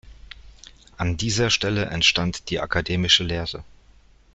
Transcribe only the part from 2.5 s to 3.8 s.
akademische Lehre.